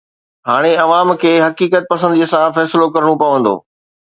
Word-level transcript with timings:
هاڻي 0.49 0.73
عوام 0.85 1.07
کي 1.23 1.33
حقيقت 1.45 1.83
پسنديءَ 1.93 2.31
سان 2.33 2.47
فيصلو 2.57 2.85
ڪرڻو 2.95 3.13
پوندو. 3.23 3.55